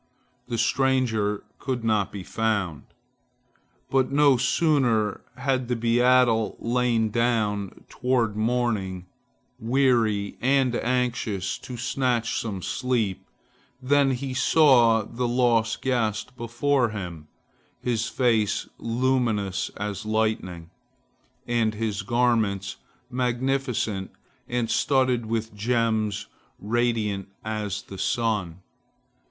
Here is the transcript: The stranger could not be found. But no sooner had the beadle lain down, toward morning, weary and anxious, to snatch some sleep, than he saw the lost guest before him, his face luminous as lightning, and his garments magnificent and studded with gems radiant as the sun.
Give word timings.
The 0.47 0.57
stranger 0.57 1.43
could 1.59 1.83
not 1.83 2.11
be 2.11 2.23
found. 2.23 2.85
But 3.91 4.11
no 4.11 4.35
sooner 4.35 5.21
had 5.37 5.67
the 5.67 5.75
beadle 5.75 6.57
lain 6.59 7.11
down, 7.11 7.83
toward 7.87 8.35
morning, 8.35 9.05
weary 9.59 10.39
and 10.41 10.75
anxious, 10.75 11.55
to 11.59 11.77
snatch 11.77 12.39
some 12.39 12.63
sleep, 12.63 13.27
than 13.79 14.09
he 14.09 14.33
saw 14.33 15.03
the 15.03 15.27
lost 15.27 15.83
guest 15.83 16.35
before 16.35 16.89
him, 16.89 17.27
his 17.79 18.09
face 18.09 18.67
luminous 18.79 19.69
as 19.77 20.03
lightning, 20.03 20.71
and 21.45 21.75
his 21.75 22.01
garments 22.01 22.77
magnificent 23.11 24.09
and 24.47 24.67
studded 24.71 25.27
with 25.27 25.53
gems 25.53 26.25
radiant 26.59 27.27
as 27.45 27.83
the 27.83 27.99
sun. 27.99 28.63